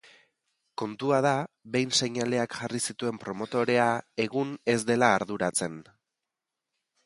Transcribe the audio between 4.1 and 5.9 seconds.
egun ez dela arduratzen.